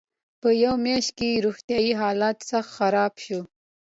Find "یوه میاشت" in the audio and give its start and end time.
0.63-1.11